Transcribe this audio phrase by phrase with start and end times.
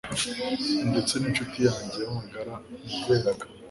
[0.89, 2.53] Ndetse n’incuti yanjye y’amagara
[2.83, 3.45] nizeraga